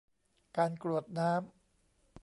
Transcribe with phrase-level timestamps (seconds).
[0.57, 1.41] การกรวดน้ำ